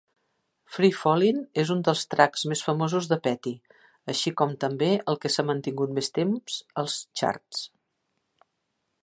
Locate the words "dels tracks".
1.87-2.45